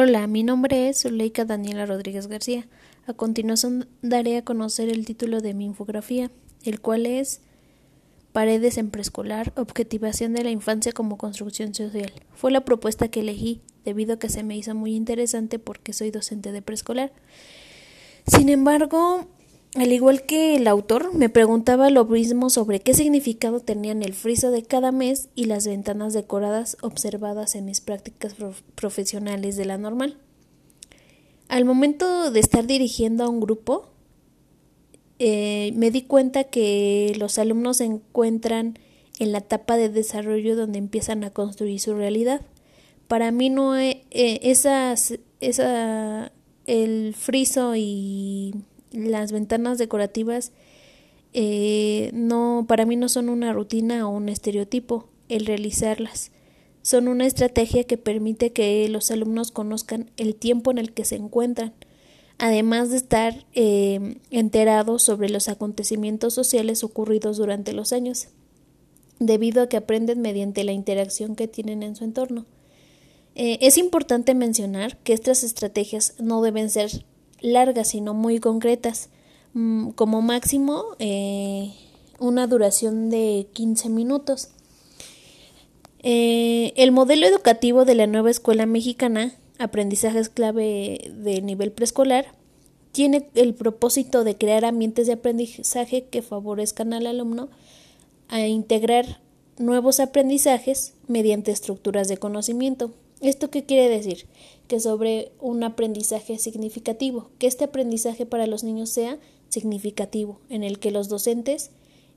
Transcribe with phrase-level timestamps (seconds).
[0.00, 2.68] Hola, mi nombre es Zuleika Daniela Rodríguez García.
[3.08, 6.30] A continuación daré a conocer el título de mi infografía,
[6.62, 7.40] el cual es
[8.30, 12.12] Paredes en preescolar, objetivación de la infancia como construcción social.
[12.32, 16.12] Fue la propuesta que elegí debido a que se me hizo muy interesante porque soy
[16.12, 17.12] docente de preescolar.
[18.24, 19.26] Sin embargo,
[19.74, 24.50] al igual que el autor, me preguntaba lo mismo sobre qué significado tenían el friso
[24.50, 28.34] de cada mes y las ventanas decoradas observadas en mis prácticas
[28.74, 30.16] profesionales de la normal.
[31.48, 33.90] Al momento de estar dirigiendo a un grupo,
[35.18, 38.78] eh, me di cuenta que los alumnos se encuentran
[39.18, 42.40] en la etapa de desarrollo donde empiezan a construir su realidad.
[43.06, 44.94] Para mí no eh, esa,
[46.66, 48.54] el friso y
[48.98, 50.52] las ventanas decorativas
[51.32, 56.32] eh, no para mí no son una rutina o un estereotipo el realizarlas.
[56.82, 61.16] Son una estrategia que permite que los alumnos conozcan el tiempo en el que se
[61.16, 61.74] encuentran
[62.38, 68.28] además de estar eh, enterados sobre los acontecimientos sociales ocurridos durante los años
[69.18, 72.46] debido a que aprenden mediante la interacción que tienen en su entorno.
[73.34, 77.04] Eh, es importante mencionar que estas estrategias no deben ser
[77.40, 79.08] largas, sino muy concretas.
[79.54, 81.72] Mm, como máximo, eh,
[82.18, 84.48] una duración de 15 minutos.
[86.00, 92.26] Eh, el modelo educativo de la nueva escuela mexicana, aprendizajes clave de nivel preescolar,
[92.92, 97.48] tiene el propósito de crear ambientes de aprendizaje que favorezcan al alumno
[98.28, 99.20] a integrar
[99.58, 102.92] nuevos aprendizajes mediante estructuras de conocimiento.
[103.20, 104.26] ¿Esto qué quiere decir?
[104.68, 110.78] Que sobre un aprendizaje significativo, que este aprendizaje para los niños sea significativo, en el
[110.78, 111.70] que los docentes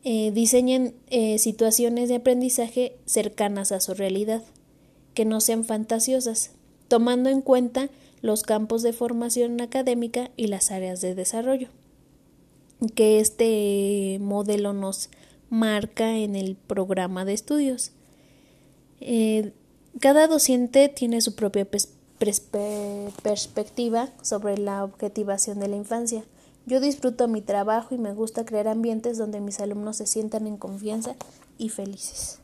[0.03, 4.43] eh, diseñen eh, situaciones de aprendizaje cercanas a su realidad,
[5.13, 6.51] que no sean fantasiosas,
[6.87, 7.89] tomando en cuenta
[8.21, 11.69] los campos de formación académica y las áreas de desarrollo
[12.95, 15.09] que este modelo nos
[15.49, 17.91] marca en el programa de estudios.
[18.99, 19.51] Eh,
[19.99, 21.65] cada docente tiene su propia
[23.23, 26.23] perspectiva sobre la objetivación de la infancia.
[26.65, 30.57] Yo disfruto mi trabajo y me gusta crear ambientes donde mis alumnos se sientan en
[30.57, 31.15] confianza
[31.57, 32.39] y felices.